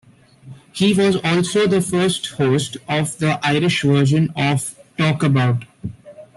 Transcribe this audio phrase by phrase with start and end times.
[0.73, 5.67] He was also the first host of the Irish version of "Talkabout".